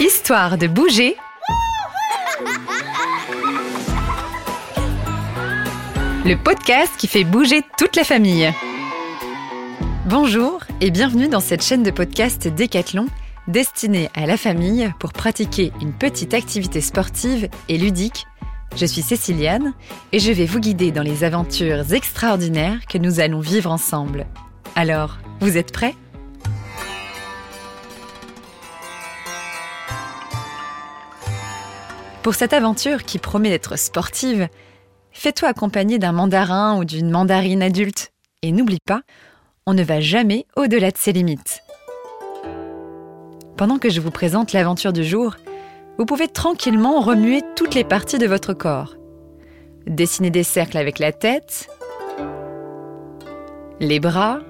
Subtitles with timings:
[0.00, 1.16] Histoire de bouger.
[6.24, 8.52] Le podcast qui fait bouger toute la famille.
[10.06, 13.06] Bonjour et bienvenue dans cette chaîne de podcast Décathlon
[13.46, 18.26] destinée à la famille pour pratiquer une petite activité sportive et ludique.
[18.76, 19.72] Je suis Céciliane
[20.12, 24.26] et je vais vous guider dans les aventures extraordinaires que nous allons vivre ensemble.
[24.76, 25.94] Alors, vous êtes prêts?
[32.28, 34.48] Pour cette aventure qui promet d'être sportive,
[35.12, 38.12] fais-toi accompagner d'un mandarin ou d'une mandarine adulte.
[38.42, 39.00] Et n'oublie pas,
[39.64, 41.62] on ne va jamais au-delà de ses limites.
[43.56, 45.36] Pendant que je vous présente l'aventure du jour,
[45.96, 48.96] vous pouvez tranquillement remuer toutes les parties de votre corps.
[49.86, 51.70] Dessiner des cercles avec la tête,
[53.80, 54.40] les bras,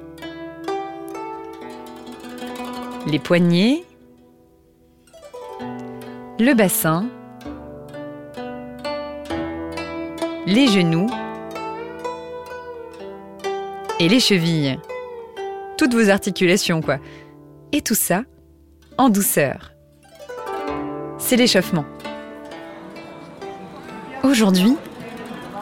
[3.07, 3.85] les poignets,
[6.41, 7.07] le bassin,
[10.49, 11.07] les genoux
[14.01, 14.79] et les chevilles.
[15.77, 16.97] Toutes vos articulations, quoi.
[17.71, 18.23] Et tout ça
[18.97, 19.73] en douceur.
[21.19, 21.85] C'est l'échauffement.
[24.23, 24.75] Aujourd'hui,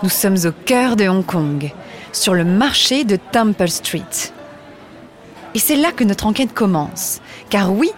[0.05, 1.73] nous sommes au cœur de Hong Kong,
[2.13, 4.31] sur le marché de Temple Street.
[5.55, 7.21] Et c'est là que notre enquête commence.
[7.51, 7.91] Car oui,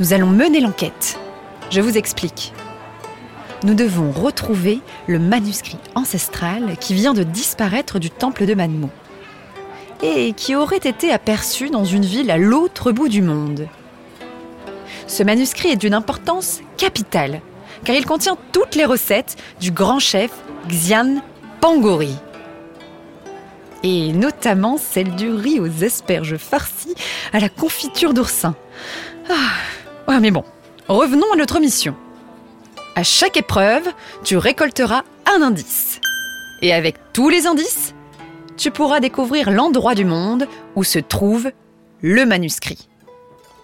[0.00, 1.16] nous allons mener l'enquête.
[1.70, 2.52] Je vous explique
[3.64, 8.90] nous devons retrouver le manuscrit ancestral qui vient de disparaître du temple de Manmo
[10.02, 13.66] et qui aurait été aperçu dans une ville à l'autre bout du monde.
[15.06, 17.40] Ce manuscrit est d'une importance capitale
[17.84, 20.30] car il contient toutes les recettes du grand chef
[20.68, 21.22] Xian
[21.60, 22.14] Pangori.
[23.82, 26.94] Et notamment celle du riz aux asperges farcies
[27.32, 28.54] à la confiture d'oursin.
[29.30, 30.44] Ah, mais bon,
[30.88, 31.94] revenons à notre mission.
[32.96, 33.88] À chaque épreuve,
[34.22, 36.00] tu récolteras un indice.
[36.62, 37.92] Et avec tous les indices,
[38.56, 40.46] tu pourras découvrir l'endroit du monde
[40.76, 41.50] où se trouve
[42.02, 42.88] le manuscrit.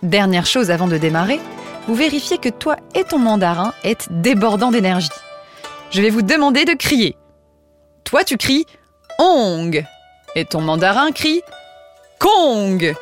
[0.02, 1.41] Dernière chose avant de démarrer,
[1.86, 5.08] vous vérifiez que toi et ton mandarin êtes débordants d'énergie.
[5.92, 7.16] Je vais vous demander de crier.
[8.04, 8.66] Toi tu cries
[9.18, 9.84] Ong
[10.34, 11.42] et ton mandarin crie
[12.18, 12.94] Kong.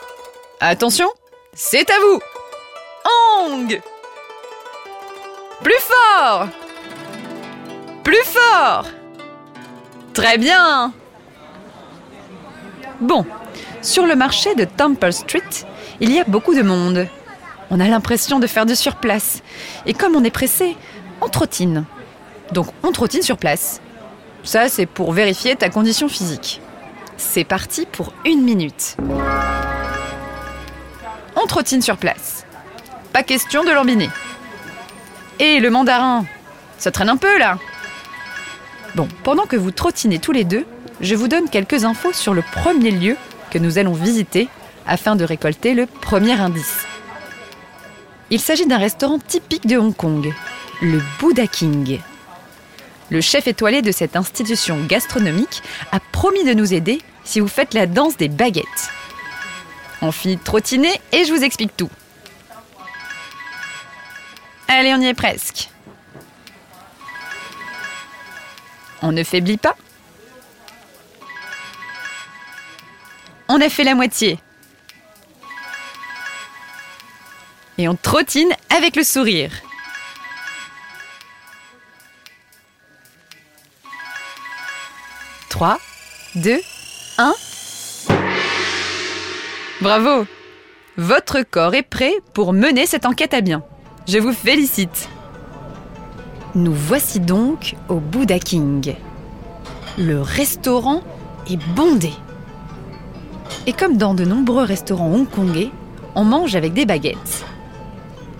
[0.61, 1.09] Attention,
[1.55, 2.21] c'est à vous.
[3.47, 3.81] Ong
[5.63, 6.49] plus fort
[8.05, 8.87] Plus fort
[10.15, 10.93] Très bien
[13.01, 13.25] Bon,
[13.81, 15.43] sur le marché de Temple Street,
[16.01, 17.07] il y a beaucoup de monde.
[17.71, 19.43] On a l'impression de faire du surplace.
[19.87, 20.77] Et comme on est pressé,
[21.21, 21.85] on trottine.
[22.53, 23.81] Donc on trottine sur place.
[24.43, 26.61] Ça, c'est pour vérifier ta condition physique.
[27.17, 28.97] C'est parti pour une minute.
[31.37, 32.47] On trottine sur place.
[33.13, 34.09] Pas question de lambiner.
[35.39, 36.25] Et le mandarin
[36.79, 37.59] Ça traîne un peu là
[38.95, 40.67] Bon, pendant que vous trottinez tous les deux,
[41.01, 43.17] je vous donne quelques infos sur le premier lieu
[43.51, 44.49] que nous allons visiter
[44.87, 46.87] afin de récolter le premier indice.
[48.31, 50.33] Il s'agit d'un restaurant typique de Hong Kong,
[50.83, 52.01] le Buddha King.
[53.11, 55.63] Le chef étoilé de cette institution gastronomique
[55.93, 58.91] a promis de nous aider si vous faites la danse des baguettes.
[60.03, 61.91] On finit de trottiner et je vous explique tout.
[64.69, 65.71] Allez, on y est presque.
[69.01, 69.75] On ne faiblit pas.
[73.49, 74.39] On a fait la moitié.
[77.79, 79.53] Et on trottine avec le sourire.
[85.49, 85.81] Trois,
[86.35, 86.61] deux,
[87.17, 87.35] un.
[89.81, 90.27] Bravo
[90.97, 93.65] Votre corps est prêt pour mener cette enquête à bien.
[94.09, 95.11] Je vous félicite.
[96.55, 98.95] Nous voici donc au Buddha King.
[99.99, 101.03] Le restaurant
[101.51, 102.13] est bondé.
[103.67, 105.71] Et comme dans de nombreux restaurants hongkongais,
[106.15, 107.45] on mange avec des baguettes.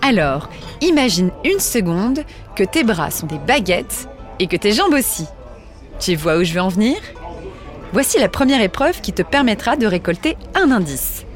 [0.01, 0.49] Alors,
[0.81, 2.21] imagine une seconde
[2.55, 5.27] que tes bras sont des baguettes et que tes jambes aussi.
[5.99, 6.97] Tu vois où je veux en venir?
[7.93, 11.27] Voici la première épreuve qui te permettra de récolter un indice.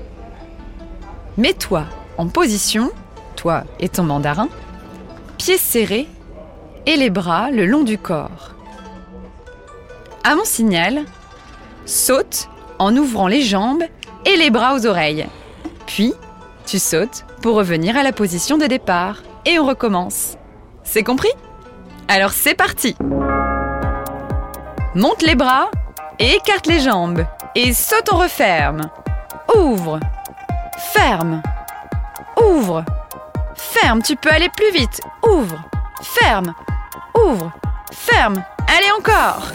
[1.38, 1.86] Mets-toi
[2.18, 2.92] en position
[3.80, 4.50] et ton mandarin,
[5.38, 6.08] pieds serrés
[6.86, 8.52] et les bras le long du corps.
[10.24, 11.04] À mon signal,
[11.86, 12.50] saute
[12.80, 13.84] en ouvrant les jambes
[14.26, 15.28] et les bras aux oreilles.
[15.86, 16.14] Puis,
[16.66, 20.38] tu sautes pour revenir à la position de départ et on recommence.
[20.84, 21.32] C'est compris?
[22.08, 22.96] Alors c'est parti
[24.96, 25.70] Monte les bras
[26.20, 27.26] et écarte les jambes
[27.56, 28.90] et saute en referme.
[29.56, 30.00] Ouvre,
[30.94, 31.42] ferme,
[32.42, 32.84] Ouvre.
[33.82, 35.02] Ferme, tu peux aller plus vite.
[35.24, 35.58] Ouvre.
[36.02, 36.54] Ferme.
[37.16, 37.52] Ouvre.
[37.92, 38.44] Ferme.
[38.68, 39.52] Allez encore.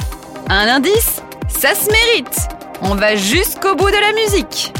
[0.49, 2.49] Un indice Ça se mérite.
[2.82, 4.73] On va jusqu'au bout de la musique.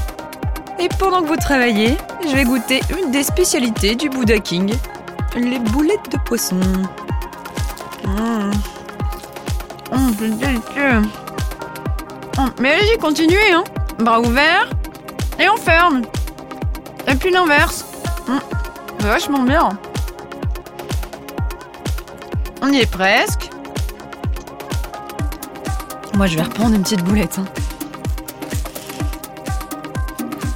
[0.81, 4.75] Et pendant que vous travaillez, je vais goûter une des spécialités du Buddha King.
[5.37, 6.57] Les boulettes de poisson.
[8.05, 8.51] Mmh.
[9.93, 10.09] Mmh.
[12.39, 13.63] Mmh, mais allez-y, continuez, hein.
[14.01, 14.69] Bras ouverts.
[15.39, 16.03] Et on ferme.
[17.07, 17.88] Et puis l'inverse.
[19.01, 19.79] Vachement bien.
[22.63, 23.51] On y est presque.
[26.15, 27.39] Moi, je vais reprendre une petite boulette.
[27.39, 27.45] Hein.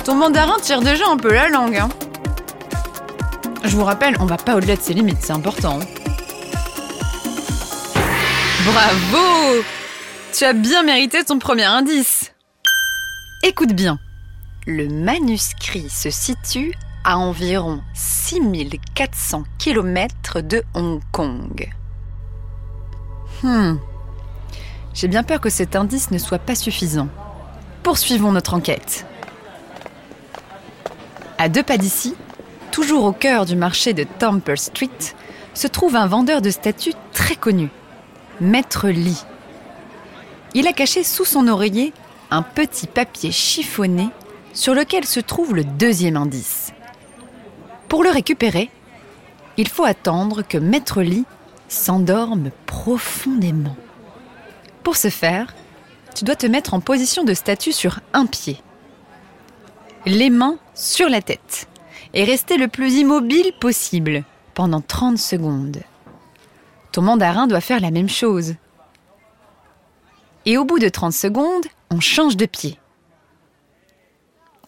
[0.04, 1.76] Ton mandarin tire déjà un peu la langue.
[1.76, 1.88] Hein.
[3.64, 5.78] Je vous rappelle, on va pas au-delà de ses limites, c'est important.
[5.80, 5.86] Hein.
[8.64, 9.62] Bravo
[10.32, 12.32] Tu as bien mérité ton premier indice.
[13.44, 13.98] Écoute bien.
[14.66, 21.70] Le manuscrit se situe à environ 6400 km de Hong Kong.
[23.42, 23.76] Hmm.
[24.94, 27.08] J'ai bien peur que cet indice ne soit pas suffisant.
[27.82, 29.06] Poursuivons notre enquête.
[31.38, 32.14] À deux pas d'ici,
[32.70, 34.90] toujours au cœur du marché de Temple Street,
[35.54, 37.68] se trouve un vendeur de statues très connu,
[38.40, 39.24] Maître Lee.
[40.54, 41.92] Il a caché sous son oreiller
[42.30, 44.08] un petit papier chiffonné
[44.54, 46.72] sur lequel se trouve le deuxième indice.
[47.92, 48.70] Pour le récupérer,
[49.58, 51.26] il faut attendre que Maître Lee
[51.68, 53.76] s'endorme profondément.
[54.82, 55.54] Pour ce faire,
[56.14, 58.56] tu dois te mettre en position de statue sur un pied,
[60.06, 61.68] les mains sur la tête,
[62.14, 64.24] et rester le plus immobile possible
[64.54, 65.82] pendant 30 secondes.
[66.92, 68.54] Ton mandarin doit faire la même chose.
[70.46, 72.78] Et au bout de 30 secondes, on change de pied.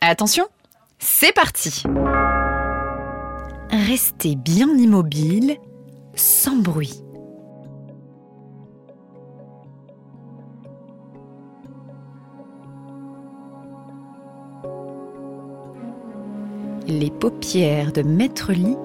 [0.02, 0.46] Attention,
[0.98, 1.84] c'est parti
[3.74, 5.56] Restez bien immobile,
[6.14, 7.02] sans bruit.
[16.86, 18.76] Les paupières de Maître Lit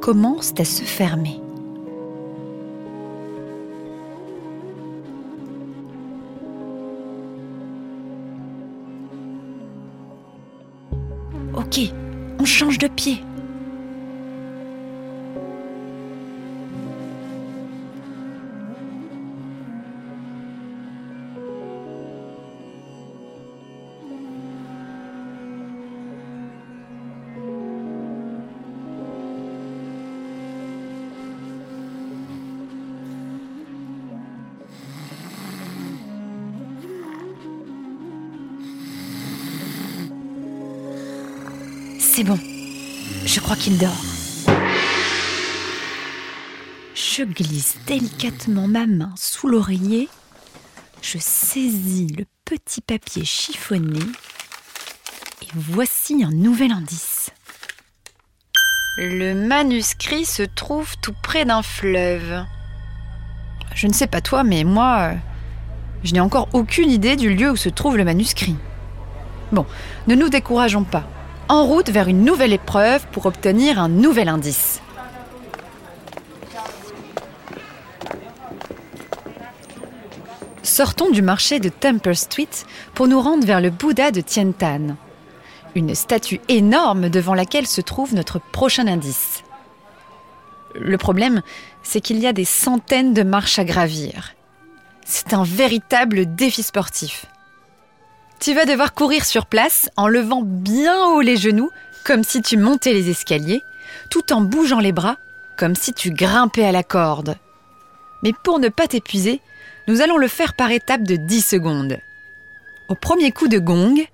[0.00, 1.40] commencent à se fermer.
[11.52, 11.80] Ok,
[12.38, 13.24] on change de pied.
[42.16, 42.38] C'est bon.
[43.26, 43.90] Je crois qu'il dort.
[46.94, 50.08] Je glisse délicatement ma main sous l'oreiller.
[51.02, 54.00] Je saisis le petit papier chiffonné.
[55.42, 57.32] Et voici un nouvel indice.
[58.96, 62.46] Le manuscrit se trouve tout près d'un fleuve.
[63.74, 65.10] Je ne sais pas toi, mais moi,
[66.02, 68.56] je n'ai encore aucune idée du lieu où se trouve le manuscrit.
[69.52, 69.66] Bon,
[70.06, 71.06] ne nous décourageons pas
[71.48, 74.80] en route vers une nouvelle épreuve pour obtenir un nouvel indice.
[80.62, 82.48] Sortons du marché de Temple Street
[82.94, 84.96] pour nous rendre vers le Bouddha de Tiantan,
[85.74, 89.42] une statue énorme devant laquelle se trouve notre prochain indice.
[90.74, 91.42] Le problème,
[91.82, 94.34] c'est qu'il y a des centaines de marches à gravir.
[95.04, 97.26] C'est un véritable défi sportif.
[98.38, 101.70] Tu vas devoir courir sur place en levant bien haut les genoux,
[102.04, 103.62] comme si tu montais les escaliers,
[104.10, 105.16] tout en bougeant les bras,
[105.56, 107.36] comme si tu grimpais à la corde.
[108.22, 109.40] Mais pour ne pas t'épuiser,
[109.88, 111.98] nous allons le faire par étapes de 10 secondes.
[112.88, 114.06] Au premier coup de gong,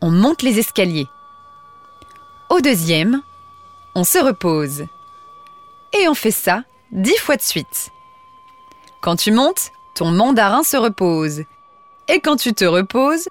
[0.00, 1.06] on monte les escaliers.
[2.50, 3.22] Au deuxième,
[3.94, 4.84] on se repose.
[5.98, 7.90] Et on fait ça 10 fois de suite.
[9.00, 11.42] Quand tu montes, ton mandarin se repose
[12.08, 13.28] et quand tu te reposes,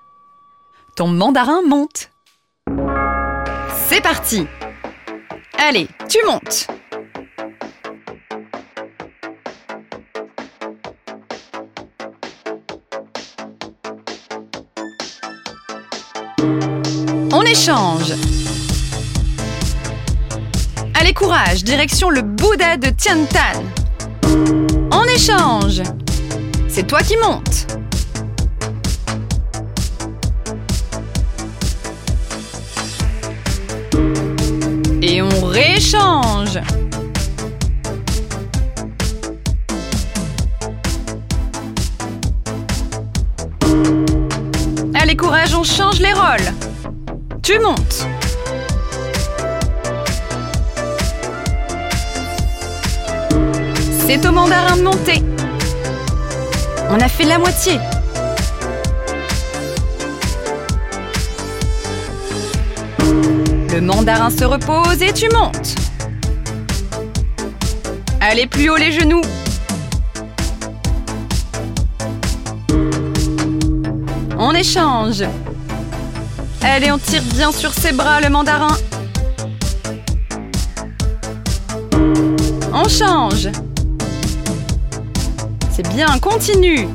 [0.96, 2.10] ton mandarin monte.
[3.88, 4.48] C'est parti.
[5.58, 6.68] Allez, tu montes.
[17.32, 18.14] On échange.
[21.00, 23.64] Allez, courage, direction le Bouddha de Tiantan.
[24.92, 25.82] On échange.
[26.68, 27.68] C'est toi qui montes
[35.74, 36.60] réchange.
[44.94, 46.50] Allez, courage, on change les rôles.
[47.42, 48.06] Tu montes.
[54.06, 55.24] C'est au mandarin de monter.
[56.92, 57.80] On a fait la moitié.
[63.74, 65.74] Le mandarin se repose et tu montes.
[68.22, 69.24] Allez plus haut les genoux.
[74.38, 75.24] On échange.
[76.62, 78.78] Allez, on tire bien sur ses bras le mandarin.
[82.72, 83.50] On change.
[85.72, 86.88] C'est bien, continue.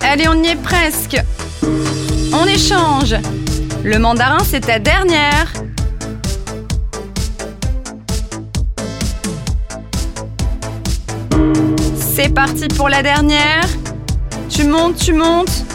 [0.00, 1.20] Allez, on y est presque.
[2.32, 3.16] On échange.
[3.84, 5.52] Le mandarin, c'est ta dernière.
[11.98, 13.66] C'est parti pour la dernière.
[14.48, 15.66] Tu montes, tu montes.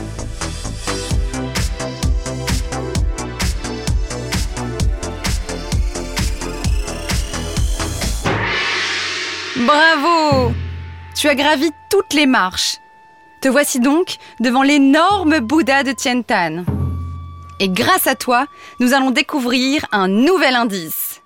[9.55, 10.51] Bravo
[11.13, 12.77] Tu as gravi toutes les marches.
[13.39, 16.63] Te voici donc devant l'énorme Bouddha de Tientan.
[17.59, 18.47] Et grâce à toi,
[18.79, 21.21] nous allons découvrir un nouvel indice.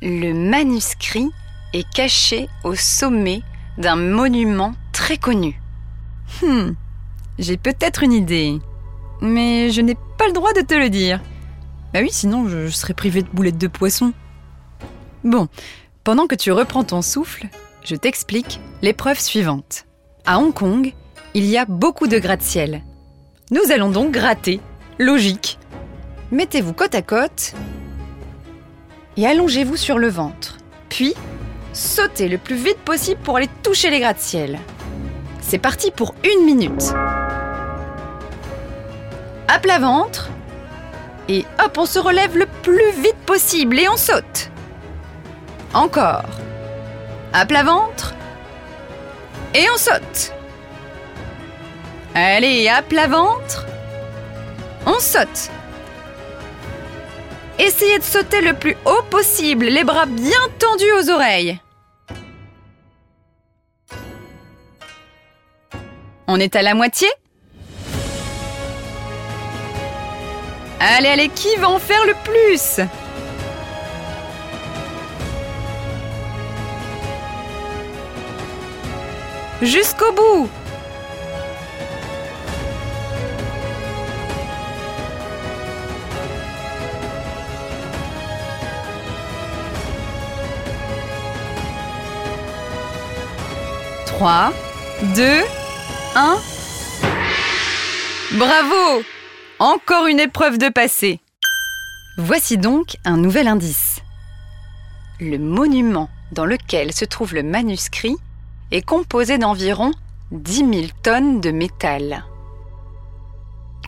[0.00, 1.28] Le manuscrit
[1.72, 3.42] est caché au sommet
[3.78, 5.60] d'un monument très connu.
[6.42, 6.72] Hmm,
[7.38, 8.58] j'ai peut-être une idée,
[9.20, 11.20] mais je n'ai pas le droit de te le dire.
[11.92, 14.12] Bah oui, sinon je, serais privé de boulettes de poisson.
[15.24, 15.48] Bon,
[16.04, 17.48] pendant que tu reprends ton souffle,
[17.84, 19.86] je t'explique l'épreuve suivante.
[20.24, 20.94] À Hong Kong,
[21.34, 22.82] il y a beaucoup de gratte-ciel.
[23.52, 24.60] Nous allons donc gratter.
[24.98, 25.58] Logique.
[26.30, 27.54] Mettez-vous côte à côte
[29.16, 30.58] et allongez-vous sur le ventre.
[30.88, 31.14] Puis,
[31.72, 34.60] sautez le plus vite possible pour aller toucher les gratte-ciel.
[35.40, 36.94] C'est parti pour une minute.
[39.48, 40.30] À plat ventre.
[41.28, 44.50] Et hop, on se relève le plus vite possible et on saute.
[45.74, 46.24] Encore.
[47.32, 48.14] À plat ventre.
[49.54, 50.32] Et on saute.
[52.14, 53.66] Allez, à plat ventre.
[54.86, 55.50] On saute.
[57.58, 61.60] Essayez de sauter le plus haut possible, les bras bien tendus aux oreilles.
[66.26, 67.08] On est à la moitié
[70.80, 72.80] Allez, allez, qui va en faire le plus?
[79.60, 80.48] Jusqu'au bout
[94.20, 94.52] Trois,
[95.16, 95.40] deux,
[96.14, 96.36] un.
[98.36, 99.02] Bravo
[99.58, 101.20] Encore une épreuve de passé.
[102.18, 104.02] Voici donc un nouvel indice.
[105.20, 108.14] Le monument dans lequel se trouve le manuscrit
[108.72, 109.90] est composé d'environ
[110.32, 110.70] 10 000
[111.02, 112.26] tonnes de métal.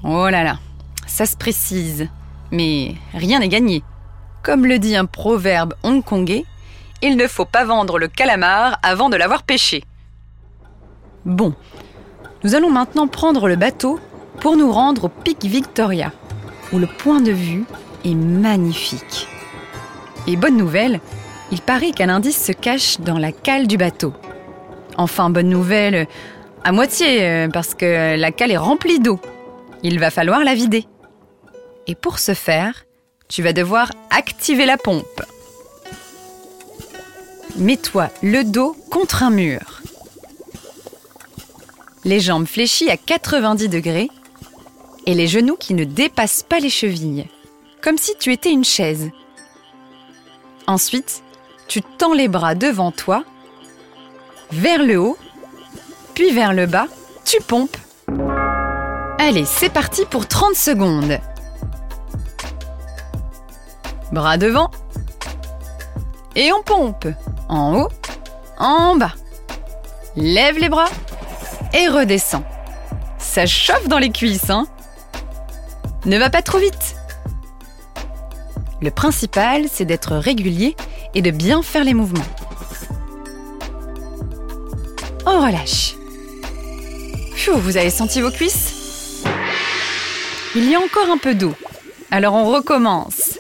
[0.03, 0.59] Oh là là,
[1.07, 2.09] ça se précise,
[2.51, 3.83] mais rien n'est gagné.
[4.43, 6.47] Comme le dit un proverbe hongkongais,
[7.03, 9.85] il ne faut pas vendre le calamar avant de l'avoir pêché.
[11.25, 11.55] Bon,
[12.43, 14.01] nous allons maintenant prendre le bateau
[14.41, 16.13] pour nous rendre au pic Victoria,
[16.73, 17.65] où le point de vue
[18.05, 19.29] est magnifique.
[20.27, 21.01] Et bonne nouvelle,
[21.53, 24.13] il paraît qu'un indice se cache dans la cale du bateau.
[24.97, 26.09] Enfin, bonne nouvelle,
[26.65, 29.21] à moitié, euh, parce que la cale est remplie d'eau.
[29.83, 30.87] Il va falloir la vider.
[31.87, 32.85] Et pour ce faire,
[33.29, 35.23] tu vas devoir activer la pompe.
[37.57, 39.82] Mets-toi le dos contre un mur.
[42.05, 44.11] Les jambes fléchies à 90 degrés
[45.07, 47.29] et les genoux qui ne dépassent pas les chevilles,
[47.81, 49.11] comme si tu étais une chaise.
[50.67, 51.23] Ensuite,
[51.69, 53.25] tu tends les bras devant toi
[54.51, 55.17] vers le haut,
[56.15, 56.87] puis vers le bas,
[57.25, 57.77] tu pompes.
[59.19, 61.19] Allez, c'est parti pour 30 secondes.
[64.13, 64.71] Bras devant.
[66.35, 67.07] Et on pompe.
[67.49, 67.89] En haut,
[68.59, 69.15] en bas.
[70.17, 70.91] Lève les bras
[71.75, 72.45] et redescends.
[73.19, 74.67] Ça chauffe dans les cuisses, hein
[76.05, 76.97] Ne va pas trop vite.
[78.81, 80.77] Le principal, c'est d'être régulier
[81.15, 82.25] et de bien faire les mouvements.
[85.25, 85.95] On relâche.
[87.55, 89.23] vous avez senti vos cuisses?
[90.55, 91.55] Il y a encore un peu d'eau.
[92.11, 93.39] Alors on recommence.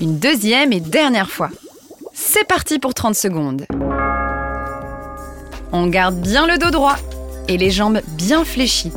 [0.00, 1.50] Une deuxième et dernière fois.
[2.12, 3.66] C'est parti pour 30 secondes.
[5.72, 6.96] On garde bien le dos droit
[7.50, 8.92] et les jambes bien fléchies.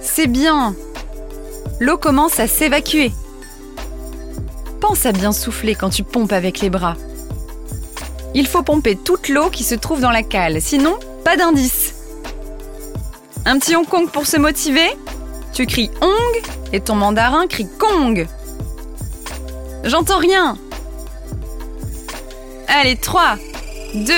[0.00, 0.74] C'est bien.
[1.78, 3.12] L'eau commence à s'évacuer.
[4.80, 6.96] Pense à bien souffler quand tu pompes avec les bras.
[8.34, 11.94] Il faut pomper toute l'eau qui se trouve dans la cale, sinon pas d'indice.
[13.44, 14.88] Un petit Hong Kong pour se motiver
[15.52, 16.42] Tu cries Hong
[16.72, 18.26] et ton mandarin crie Kong.
[19.84, 20.56] J'entends rien.
[22.68, 23.36] Allez, 3,
[23.94, 24.12] 2,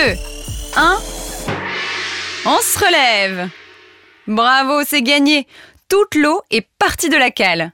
[0.76, 0.98] 1.
[2.46, 3.50] On se relève.
[4.26, 5.46] Bravo, c'est gagné.
[5.88, 7.72] Toute l'eau est partie de la cale.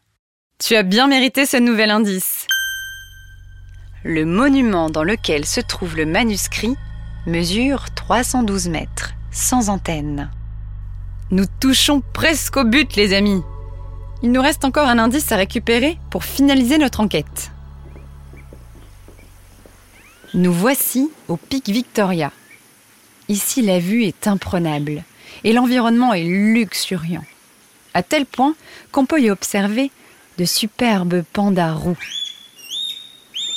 [0.58, 2.48] Tu as bien mérité ce nouvel indice.
[4.02, 6.74] Le monument dans lequel se trouve le manuscrit
[7.26, 10.30] mesure 312 mètres, sans antenne.
[11.30, 13.42] Nous touchons presque au but, les amis.
[14.22, 17.52] Il nous reste encore un indice à récupérer pour finaliser notre enquête.
[20.34, 22.32] Nous voici au pic Victoria.
[23.28, 25.02] Ici, la vue est imprenable
[25.44, 27.24] et l'environnement est luxuriant,
[27.94, 28.54] à tel point
[28.92, 29.90] qu'on peut y observer
[30.38, 31.98] de superbes pandas roux.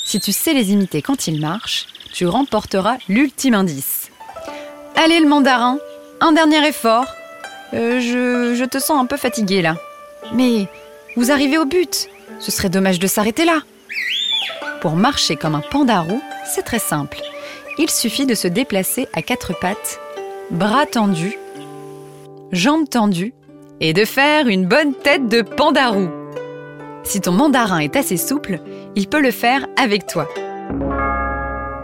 [0.05, 4.09] Si tu sais les imiter quand ils marchent, tu remporteras l'ultime indice.
[4.95, 5.77] Allez le mandarin,
[6.19, 7.05] un dernier effort.
[7.73, 7.99] Euh,
[8.55, 9.75] je, te sens un peu fatigué là.
[10.33, 10.67] Mais
[11.15, 12.09] vous arrivez au but.
[12.39, 13.61] Ce serait dommage de s'arrêter là.
[14.81, 17.21] Pour marcher comme un panda roux, c'est très simple.
[17.81, 20.01] Il suffit de se déplacer à quatre pattes,
[20.51, 21.37] bras tendus,
[22.51, 23.33] jambes tendues,
[23.79, 26.09] et de faire une bonne tête de panda roux.
[27.03, 28.59] Si ton mandarin est assez souple,
[28.97, 30.27] il peut le faire avec toi.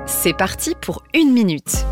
[0.06, 1.86] C'est parti pour une minute.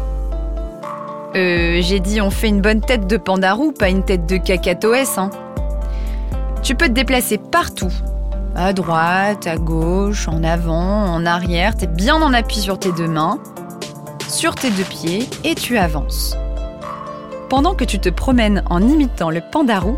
[1.37, 5.17] Euh, j'ai dit on fait une bonne tête de pandarou, pas une tête de cacatoès,
[5.17, 5.29] hein.
[6.61, 7.91] Tu peux te déplacer partout.
[8.53, 11.77] À droite, à gauche, en avant, en arrière.
[11.77, 13.39] T'es bien en appui sur tes deux mains,
[14.33, 16.35] sur tes deux pieds, et tu avances.
[17.49, 19.95] Pendant que tu te promènes en imitant le pandarou,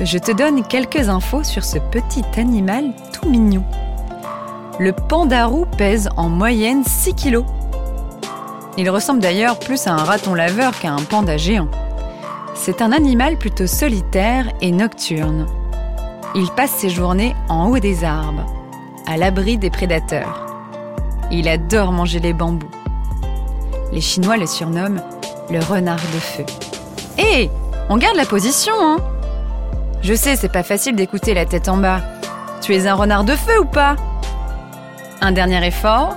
[0.00, 3.64] je te donne quelques infos sur ce petit animal tout mignon.
[4.78, 7.44] Le pandarou pèse en moyenne 6 kilos.
[8.78, 11.68] Il ressemble d'ailleurs plus à un raton laveur qu'à un panda géant.
[12.54, 15.46] C'est un animal plutôt solitaire et nocturne.
[16.36, 18.46] Il passe ses journées en haut des arbres,
[19.06, 20.46] à l'abri des prédateurs.
[21.32, 22.83] Il adore manger les bambous.
[23.94, 25.00] Les Chinois le surnomment
[25.50, 26.44] le renard de feu.
[27.16, 27.48] Hé,
[27.88, 28.96] on garde la position, hein
[30.04, 32.02] je sais, c'est pas facile d'écouter la tête en bas.
[32.60, 33.96] Tu es un renard de feu ou pas?
[35.22, 36.14] Un dernier effort.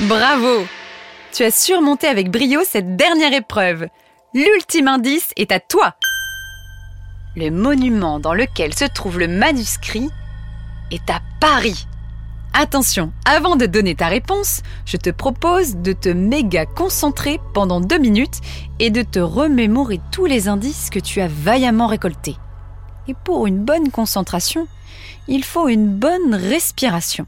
[0.00, 0.66] Bravo
[1.32, 3.86] Tu as surmonté avec brio cette dernière épreuve.
[4.34, 5.94] L'ultime indice est à toi.
[7.36, 10.10] Le monument dans lequel se trouve le manuscrit
[10.90, 11.86] est à Paris.
[12.56, 17.98] Attention, avant de donner ta réponse, je te propose de te méga concentrer pendant deux
[17.98, 18.40] minutes
[18.78, 22.36] et de te remémorer tous les indices que tu as vaillamment récoltés.
[23.08, 24.68] Et pour une bonne concentration,
[25.26, 27.26] il faut une bonne respiration.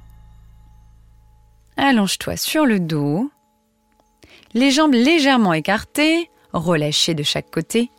[1.76, 3.30] Allonge-toi sur le dos,
[4.54, 7.90] les jambes légèrement écartées, relâchées de chaque côté,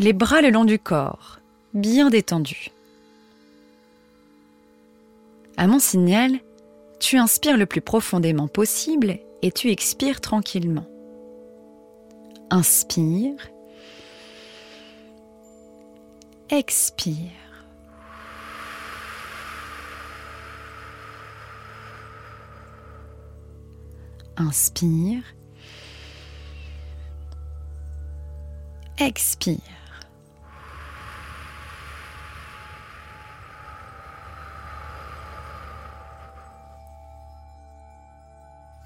[0.00, 1.38] les bras le long du corps,
[1.74, 2.70] bien détendus.
[5.58, 6.38] À mon signal,
[7.00, 10.86] tu inspires le plus profondément possible et tu expires tranquillement.
[12.48, 13.34] Inspire.
[16.48, 17.16] Expire.
[24.36, 25.24] Inspire.
[28.98, 29.87] Expire.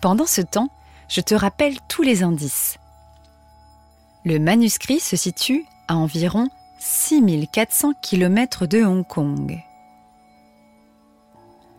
[0.02, 0.68] Pendant ce temps,
[1.08, 2.76] je te rappelle tous les indices.
[4.24, 6.48] Le manuscrit se situe à environ
[6.80, 9.62] 6400 km de Hong Kong.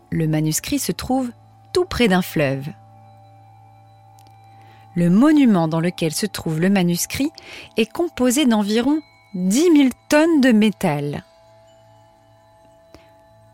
[0.10, 1.34] Le manuscrit se trouve
[1.74, 2.70] tout près d'un fleuve.
[4.96, 7.34] Le monument dans lequel se trouve le manuscrit
[7.76, 9.02] est composé d'environ
[9.34, 11.26] 10 000 tonnes de métal.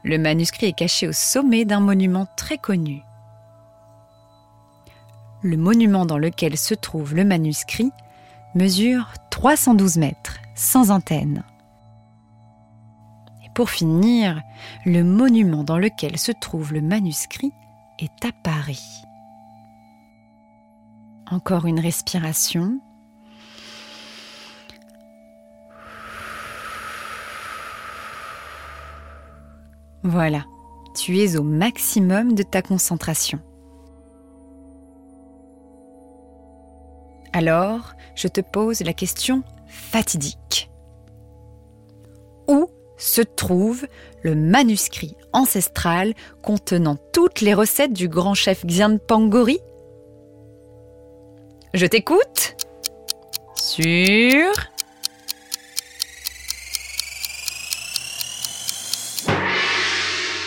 [0.03, 3.01] Le manuscrit est caché au sommet d'un monument très connu
[5.41, 7.91] le monument dans lequel se trouve le manuscrit,
[8.55, 11.43] mesure 312 mètres, sans antenne.
[13.45, 14.41] Et pour finir,
[14.85, 17.53] le monument dans lequel se trouve le manuscrit
[17.99, 18.83] est à Paris.
[21.31, 22.79] Encore une respiration.
[30.03, 30.45] Voilà,
[30.95, 33.39] tu es au maximum de ta concentration.
[37.33, 40.69] Alors, je te pose la question fatidique.
[42.47, 43.87] Où se trouve
[44.23, 49.59] le manuscrit ancestral contenant toutes les recettes du grand chef Xian Pangori
[51.73, 52.55] Je t'écoute.
[53.55, 54.51] Sur...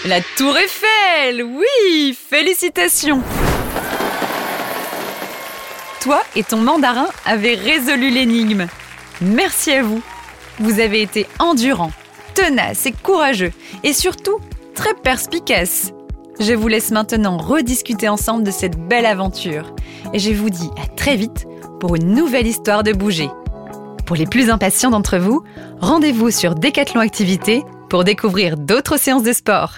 [0.05, 1.45] La tour Eiffel.
[1.45, 3.23] Oui Félicitations
[6.03, 8.67] Toi et ton mandarin avez résolu l'énigme.
[9.21, 10.03] Merci à vous.
[10.59, 11.93] Vous avez été endurant,
[12.35, 13.53] tenace et courageux,
[13.85, 14.41] et surtout
[14.75, 15.93] très perspicace.
[16.41, 19.77] Je vous laisse maintenant rediscuter ensemble de cette belle aventure,
[20.12, 21.47] et je vous dis à très vite
[21.79, 23.31] pour une nouvelle histoire de bouger.
[24.05, 25.45] Pour les plus impatients d'entre vous,
[25.81, 29.75] rendez-vous sur Décathlon Activité pour découvrir d'autres séances de sport.